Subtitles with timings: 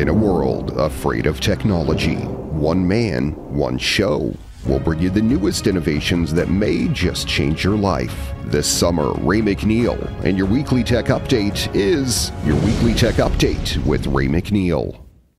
[0.00, 4.34] In a world afraid of technology, one man, one show
[4.64, 8.32] will bring you the newest innovations that may just change your life.
[8.46, 14.06] This summer, Ray McNeil and your weekly tech update is your weekly tech update with
[14.06, 15.09] Ray McNeil.